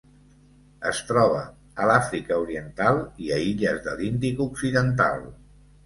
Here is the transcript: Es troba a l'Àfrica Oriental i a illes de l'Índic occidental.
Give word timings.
Es 0.91 1.01
troba 1.09 1.41
a 1.85 1.91
l'Àfrica 1.93 2.41
Oriental 2.47 2.99
i 3.27 3.31
a 3.39 3.41
illes 3.53 3.87
de 3.89 3.97
l'Índic 4.03 4.47
occidental. 4.51 5.27